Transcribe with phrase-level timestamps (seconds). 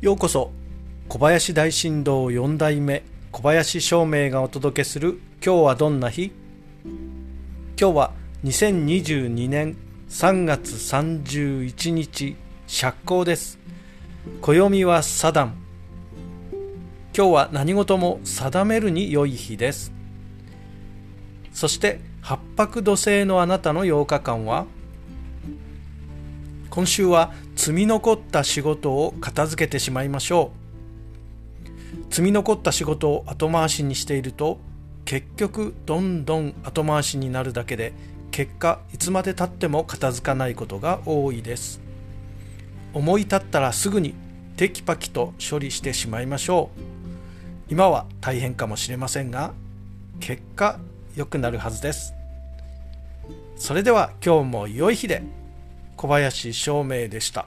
[0.00, 0.50] ようこそ
[1.10, 3.02] 小林大震動4代目
[3.32, 6.32] 小林照明がお届けする今日はどんな日？
[7.78, 9.76] 今日は2022年
[10.08, 12.34] 3月31日
[12.66, 13.58] 釈光です。
[14.40, 15.54] 暦はサダン
[17.14, 19.92] 今日は何事も定めるに良い日です。
[21.52, 24.64] そして八白土星のあなたの8日間は？
[26.70, 32.14] 今週は積み残った仕事を片付けてしまいましょう。
[32.14, 34.58] 積み残った仕事を後回しにしていると
[35.04, 37.92] 結局どんどん後回しになるだけで
[38.30, 41.80] 結果いつまでたっても片付かないことが多いです。
[42.94, 44.14] 思い立ったらすぐに
[44.56, 47.72] テキパキと処理してしまいましょう。
[47.72, 49.52] 今は大変かもしれませんが
[50.20, 50.78] 結果
[51.16, 52.14] 良くなるはずです。
[53.56, 55.39] それでは今日も良い日で。
[56.00, 57.46] 小林照明でした。